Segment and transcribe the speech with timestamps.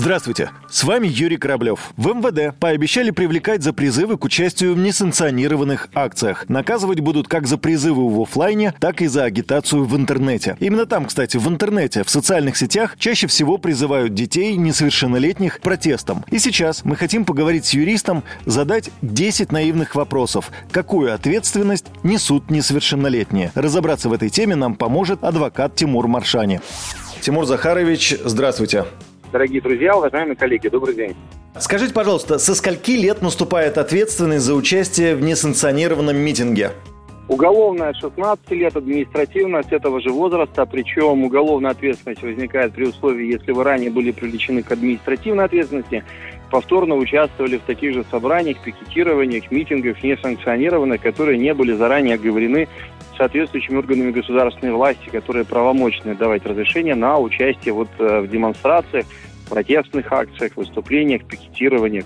[0.00, 1.90] Здравствуйте, с вами Юрий Кораблев.
[1.96, 6.48] В МВД пообещали привлекать за призывы к участию в несанкционированных акциях.
[6.48, 10.56] Наказывать будут как за призывы в офлайне, так и за агитацию в интернете.
[10.60, 16.24] Именно там, кстати, в интернете, в социальных сетях чаще всего призывают детей несовершеннолетних к протестам.
[16.30, 20.52] И сейчас мы хотим поговорить с юристом, задать 10 наивных вопросов.
[20.70, 23.50] Какую ответственность несут несовершеннолетние?
[23.56, 26.60] Разобраться в этой теме нам поможет адвокат Тимур Маршани.
[27.20, 28.84] Тимур Захарович, здравствуйте.
[29.32, 31.14] Дорогие друзья, уважаемые коллеги, добрый день.
[31.58, 36.70] Скажите, пожалуйста, со скольки лет наступает ответственность за участие в несанкционированном митинге?
[37.28, 43.52] Уголовная 16 лет, административная с этого же возраста, причем уголовная ответственность возникает при условии, если
[43.52, 46.04] вы ранее были привлечены к административной ответственности,
[46.50, 52.66] повторно участвовали в таких же собраниях, пикетированиях, митингах несанкционированных, которые не были заранее оговорены
[53.18, 59.04] соответствующими органами государственной власти, которые правомочны давать разрешение на участие вот э, в демонстрациях,
[59.50, 62.04] протестных акциях, выступлениях, пикетированиях.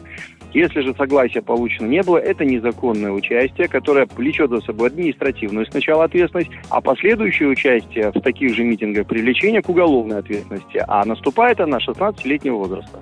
[0.52, 6.04] Если же согласия получено не было, это незаконное участие, которое влечет за собой административную сначала
[6.04, 10.84] ответственность, а последующее участие в таких же митингах привлечение к уголовной ответственности.
[10.86, 13.00] А наступает она 16-летнего возраста.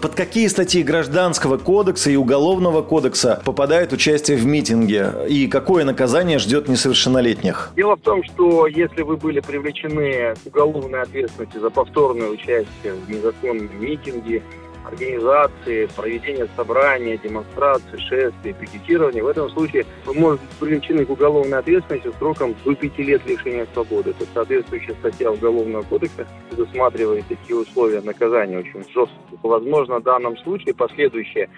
[0.00, 5.12] Под какие статьи Гражданского кодекса и Уголовного кодекса попадает участие в митинге?
[5.28, 7.72] И какое наказание ждет несовершеннолетних?
[7.76, 13.10] Дело в том, что если вы были привлечены к уголовной ответственности за повторное участие в
[13.10, 14.42] незаконном митинге,
[14.84, 19.22] организации, проведения собрания, демонстрации, шествий, пикетирования.
[19.22, 23.66] В этом случае вы можете быть привлечены к уголовной ответственности сроком до пяти лет лишения
[23.72, 24.10] свободы.
[24.10, 29.38] Это соответствующая статья Уголовного кодекса предусматривает такие условия наказания очень жесткие.
[29.42, 31.48] Возможно, в данном случае последующее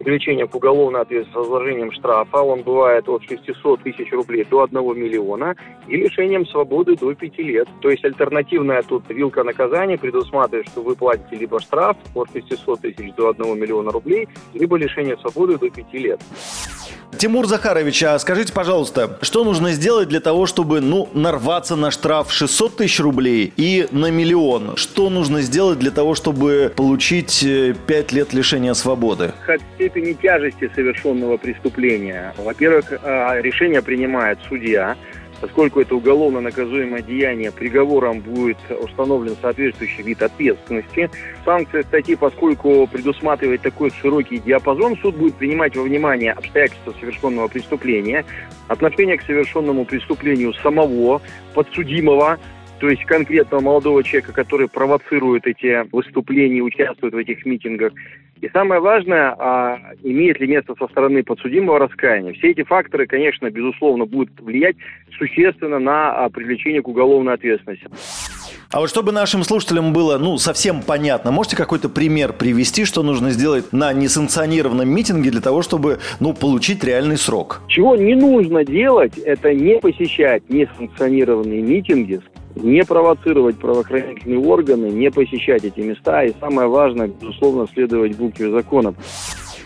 [0.00, 4.98] привлечение к уголовной ответственности с возложением штрафа, он бывает от 600 тысяч рублей до 1
[4.98, 5.54] миллиона,
[5.86, 7.68] и лишением свободы до 5 лет.
[7.82, 13.14] То есть альтернативная тут вилка наказания предусматривает, что вы платите либо штраф от 600 тысяч
[13.14, 16.20] до 1 миллиона рублей, либо лишение свободы до 5 лет.
[17.16, 22.32] Тимур Захарович, а скажите, пожалуйста, что нужно сделать для того, чтобы, ну, нарваться на штраф
[22.32, 24.76] 600 тысяч рублей и на миллион?
[24.76, 27.44] Что нужно сделать для того, чтобы получить
[27.86, 29.32] 5 лет лишения свободы?
[29.46, 32.32] От степени тяжести совершенного преступления.
[32.38, 34.96] Во-первых, а, решение принимает судья,
[35.40, 41.10] Поскольку это уголовно наказуемое деяние, приговором будет установлен соответствующий вид ответственности.
[41.44, 48.24] Санкция статьи, поскольку предусматривает такой широкий диапазон, суд будет принимать во внимание обстоятельства совершенного преступления,
[48.68, 51.22] отношение к совершенному преступлению самого
[51.54, 52.38] подсудимого,
[52.78, 57.92] то есть конкретного молодого человека, который провоцирует эти выступления, участвует в этих митингах.
[58.40, 62.32] И самое важное, а, имеет ли место со стороны подсудимого раскаяния.
[62.32, 64.76] Все эти факторы, конечно, безусловно, будут влиять
[65.18, 67.88] существенно на а, привлечение к уголовной ответственности.
[68.70, 73.30] А вот чтобы нашим слушателям было, ну, совсем понятно, можете какой-то пример привести, что нужно
[73.30, 77.60] сделать на несанкционированном митинге для того, чтобы, ну, получить реальный срок?
[77.68, 82.20] Чего не нужно делать, это не посещать несанкционированные митинги
[82.56, 88.94] не провоцировать правоохранительные органы, не посещать эти места и самое важное, безусловно, следовать букве закона.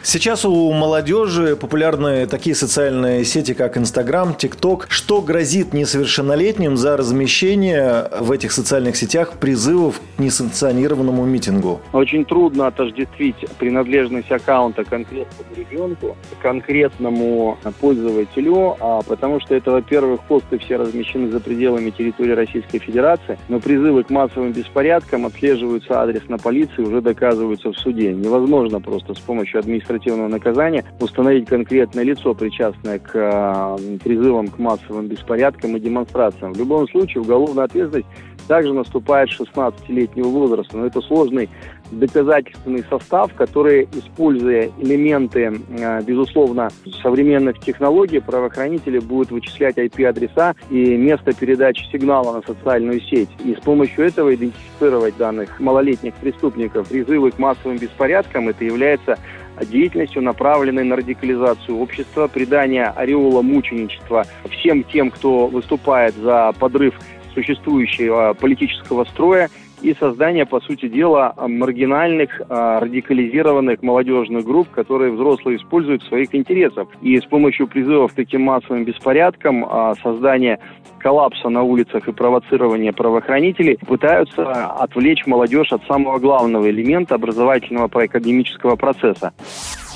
[0.06, 4.86] Сейчас у молодежи популярны такие социальные сети, как Инстаграм, ТикТок.
[4.90, 11.80] Что грозит несовершеннолетним за размещение в этих социальных сетях призывов к несанкционированному митингу?
[11.94, 20.58] Очень трудно отождествить принадлежность аккаунта конкретному ребенку, конкретному пользователю, а потому что это, во-первых, посты
[20.58, 26.82] все размещены за пределами территории Российской Федерации, но призывы к массовым беспорядкам отслеживаются адресно полиции,
[26.82, 28.12] уже доказываются в суде.
[28.12, 34.58] Невозможно просто с помощью административных административного наказания установить конкретное лицо, причастное к э, призывам к
[34.58, 36.52] массовым беспорядкам и демонстрациям.
[36.52, 38.08] В любом случае уголовная ответственность
[38.48, 40.76] также наступает 16-летнего возраста.
[40.76, 41.48] Но это сложный
[41.90, 46.70] доказательственный состав, который, используя элементы, э, безусловно,
[47.02, 53.30] современных технологий, правоохранители будут вычислять IP-адреса и место передачи сигнала на социальную сеть.
[53.44, 56.88] И с помощью этого идентифицировать данных малолетних преступников.
[56.88, 59.18] Призывы к массовым беспорядкам это является
[59.62, 66.94] деятельностью, направленной на радикализацию общества, придание ореола мученичества всем тем, кто выступает за подрыв
[67.34, 69.50] существующего политического строя
[69.84, 76.88] и создание, по сути дела, маргинальных, радикализированных молодежных групп, которые взрослые используют в своих интересах.
[77.02, 79.64] И с помощью призывов к таким массовым беспорядкам,
[80.02, 80.58] создания
[80.98, 88.76] коллапса на улицах и провоцирования правоохранителей пытаются отвлечь молодежь от самого главного элемента образовательного проакадемического
[88.76, 89.34] процесса.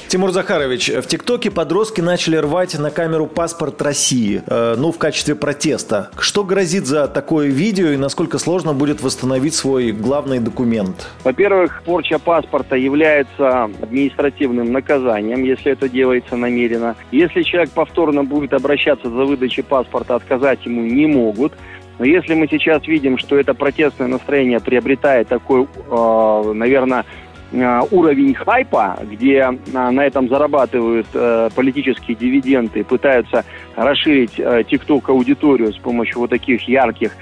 [0.09, 5.35] Тимур Захарович, в ТикТоке подростки начали рвать на камеру паспорт России, э, ну, в качестве
[5.35, 6.09] протеста.
[6.19, 11.11] Что грозит за такое видео и насколько сложно будет восстановить свой главный документ?
[11.25, 16.97] Во-первых, порча паспорта является административным наказанием, если это делается намеренно.
[17.13, 21.53] Если человек повторно будет обращаться за выдачей паспорта, отказать ему не могут.
[21.99, 27.05] Но если мы сейчас видим, что это протестное настроение приобретает такой, э, наверное,
[27.53, 33.45] уровень хайпа, где э, на этом зарабатывают э, политические дивиденды, пытаются
[33.77, 37.13] расширить ТикТок аудиторию с помощью вот таких ярких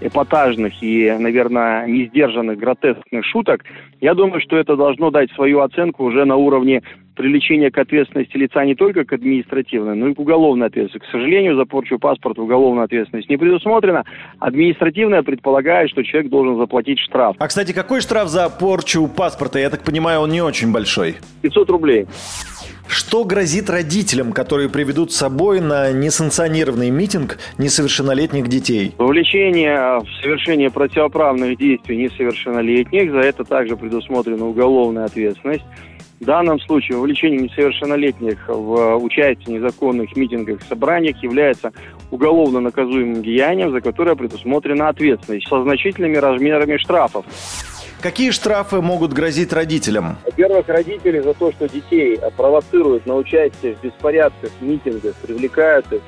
[0.00, 3.64] эпатажных и, наверное, несдержанных, гротескных шуток,
[4.00, 6.82] я думаю, что это должно дать свою оценку уже на уровне
[7.16, 11.08] привлечения к ответственности лица не только к административной, но и к уголовной ответственности.
[11.08, 14.04] К сожалению, за порчу паспорта уголовная ответственность не предусмотрена.
[14.38, 17.36] Административная предполагает, что человек должен заплатить штраф.
[17.38, 19.58] А, кстати, какой штраф за порчу паспорта?
[19.58, 21.16] Я так понимаю, он не очень большой.
[21.42, 22.06] 500 рублей.
[22.88, 28.94] Что грозит родителям, которые приведут с собой на несанкционированный митинг несовершеннолетних детей?
[28.96, 35.64] Вовлечение в совершение противоправных действий несовершеннолетних, за это также предусмотрена уголовная ответственность.
[36.20, 41.72] В данном случае вовлечение несовершеннолетних в участие в незаконных митингах и собраниях является
[42.10, 47.26] уголовно наказуемым деянием, за которое предусмотрена ответственность со значительными размерами штрафов.
[48.00, 50.16] Какие штрафы могут грозить родителям?
[50.24, 56.02] Во-первых, родители за то, что детей провоцируют на участие в беспорядках, митингах, привлекают их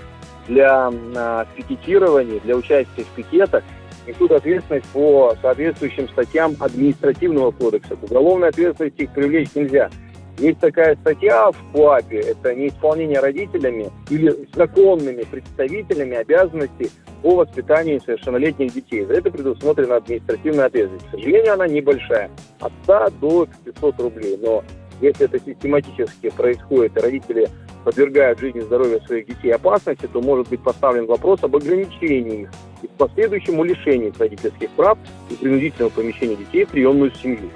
[0.47, 3.63] для а, пикетирования, для участия в пикетах,
[4.09, 7.97] несут ответственность по соответствующим статьям административного кодекса.
[8.03, 9.91] Уголовной ответственности их привлечь нельзя.
[10.39, 16.91] Есть такая статья в КУАПе, это неисполнение родителями или законными представителями обязанностей
[17.23, 19.05] по воспитанию несовершеннолетних детей.
[19.05, 21.07] За это предусмотрена административная ответственность.
[21.09, 24.39] К сожалению, она небольшая, от 100 до 500 рублей.
[24.41, 24.63] Но
[25.01, 27.49] если это систематически происходит, и родители
[27.85, 32.51] подвергают жизни и здоровью своих детей опасности, то может быть поставлен вопрос об ограничении их
[32.83, 34.99] и последующему лишению родительских прав
[35.31, 37.51] и принудительного помещения детей в приемную семью.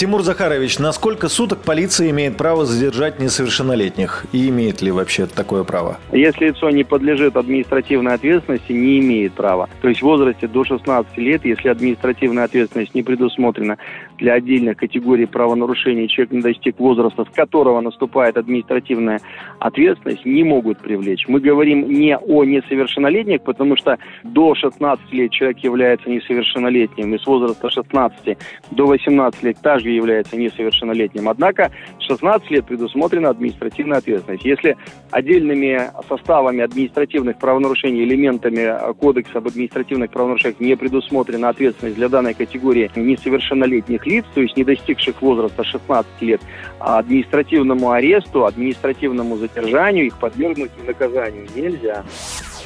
[0.00, 4.24] Тимур Захарович, на сколько суток полиция имеет право задержать несовершеннолетних?
[4.32, 5.98] И имеет ли вообще такое право?
[6.10, 9.68] Если лицо не подлежит административной ответственности, не имеет права.
[9.82, 13.76] То есть в возрасте до 16 лет, если административная ответственность не предусмотрена
[14.16, 19.20] для отдельных категорий правонарушений, человек не достиг возраста, с которого наступает административная
[19.58, 21.26] ответственность, не могут привлечь.
[21.28, 27.26] Мы говорим не о несовершеннолетних, потому что до 16 лет человек является несовершеннолетним, и с
[27.26, 28.38] возраста 16
[28.70, 29.58] до 18 лет
[29.90, 31.28] также является несовершеннолетним.
[31.28, 31.70] Однако
[32.00, 34.44] 16 лет предусмотрена административная ответственность.
[34.44, 34.76] Если
[35.10, 42.90] отдельными составами административных правонарушений, элементами Кодекса об административных правонарушениях не предусмотрена ответственность для данной категории
[42.96, 46.40] несовершеннолетних лиц, то есть не достигших возраста 16 лет,
[46.78, 52.04] а административному аресту, административному задержанию их подвергнуть наказанию нельзя.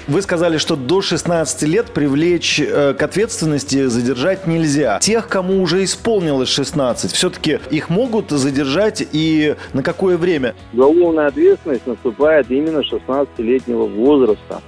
[0.06, 4.98] Вы сказали, что до 16 лет привлечь э, к ответственности задержать нельзя.
[5.00, 10.54] Тех, кому уже исполнилось 16, все-таки их могут задержать и на какое время?
[10.74, 14.60] Уголовная ответственность наступает именно 16-летнего возраста.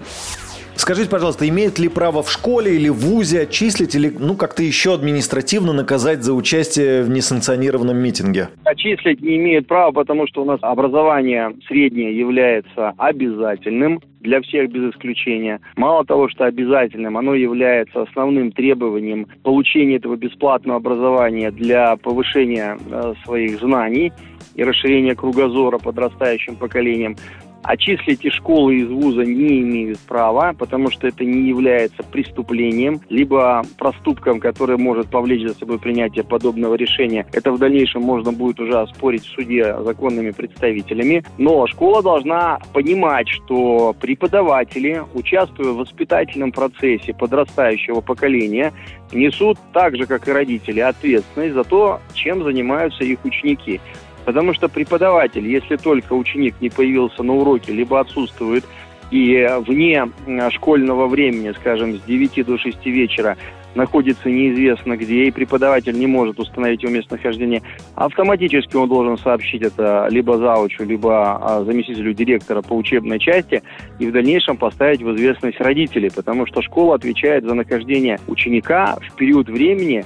[0.76, 4.94] Скажите, пожалуйста, имеет ли право в школе или в ВУЗе отчислить или ну как-то еще
[4.94, 8.48] административно наказать за участие в несанкционированном митинге?
[8.64, 14.92] Отчислить не имеет права, потому что у нас образование среднее является обязательным для всех без
[14.92, 15.60] исключения.
[15.76, 23.14] Мало того, что обязательным, оно является основным требованием получения этого бесплатного образования для повышения э,
[23.24, 24.12] своих знаний
[24.56, 27.16] и расширения кругозора подрастающим поколением.
[27.62, 33.62] Отчислить из школы, из вуза не имеют права, потому что это не является преступлением, либо
[33.76, 37.26] проступком, который может повлечь за собой принятие подобного решения.
[37.32, 41.24] Это в дальнейшем можно будет уже оспорить в суде законными представителями.
[41.38, 48.72] Но школа должна понимать, что преподаватели, участвуя в воспитательном процессе подрастающего поколения,
[49.12, 53.80] несут так же, как и родители, ответственность за то, чем занимаются их ученики.
[54.26, 58.64] Потому что преподаватель, если только ученик не появился на уроке, либо отсутствует,
[59.12, 60.10] и вне
[60.50, 63.36] школьного времени, скажем, с 9 до 6 вечера,
[63.76, 67.62] находится неизвестно где, и преподаватель не может установить его местонахождение,
[67.94, 73.62] автоматически он должен сообщить это либо заучу, либо а, заместителю директора по учебной части,
[74.00, 79.14] и в дальнейшем поставить в известность родителей, потому что школа отвечает за нахождение ученика в
[79.14, 80.04] период времени,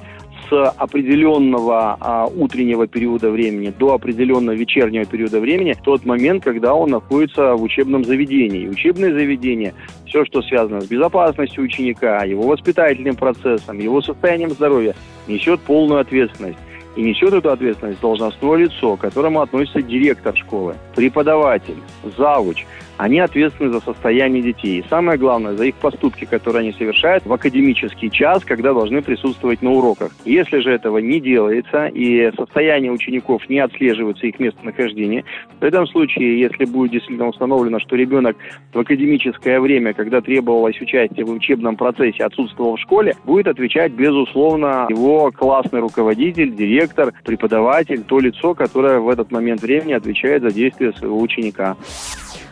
[0.52, 7.54] определенного а, утреннего периода времени до определенного вечернего периода времени тот момент, когда он находится
[7.54, 8.69] в учебном заведении.
[8.69, 9.75] учебное заведение
[10.07, 14.95] все, что связано с безопасностью ученика, его воспитательным процессом, его состоянием здоровья,
[15.28, 16.59] несет полную ответственность.
[16.97, 21.76] И несет эту ответственность должностное лицо, к которому относится директор школы, преподаватель,
[22.16, 22.66] завуч–
[23.00, 24.80] они ответственны за состояние детей.
[24.80, 29.62] И самое главное, за их поступки, которые они совершают в академический час, когда должны присутствовать
[29.62, 30.12] на уроках.
[30.26, 35.25] Если же этого не делается и состояние учеников не отслеживается, их местонахождение,
[35.61, 38.37] в этом случае, если будет действительно установлено, что ребенок
[38.75, 44.87] в академическое время, когда требовалось участие в учебном процессе, отсутствовал в школе, будет отвечать, безусловно,
[44.90, 50.92] его классный руководитель, директор, преподаватель, то лицо, которое в этот момент времени отвечает за действия
[50.92, 51.76] своего ученика.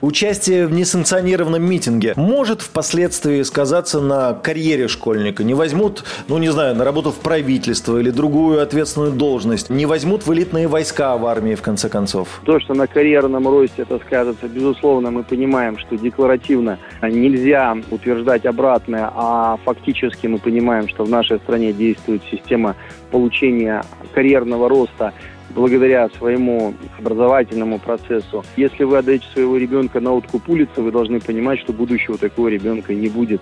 [0.00, 5.42] Участие в несанкционированном митинге может впоследствии сказаться на карьере школьника.
[5.42, 9.70] Не возьмут, ну не знаю, на работу в правительство или другую ответственную должность.
[9.70, 12.40] Не возьмут в элитные войска в армии, в конце концов.
[12.44, 19.10] То, что на карьерном росте это скажется, безусловно, мы понимаем, что декларативно нельзя утверждать обратное,
[19.12, 22.76] а фактически мы понимаем, что в нашей стране действует система
[23.10, 23.82] получения
[24.14, 25.12] карьерного роста
[25.50, 28.44] благодаря своему образовательному процессу.
[28.56, 32.94] Если вы отдаете своего ребенка на откуп улицы, вы должны понимать, что будущего такого ребенка
[32.94, 33.40] не будет.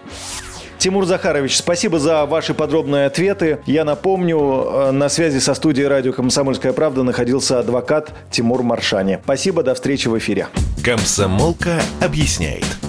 [0.79, 3.61] Тимур Захарович, спасибо за ваши подробные ответы.
[3.67, 9.19] Я напомню, э, на связи со студией радио «Комсомольская правда» находился адвокат Тимур Маршани.
[9.25, 10.49] Спасибо, до встречи в эфире.
[10.85, 12.86] «Комсомолка объясняет».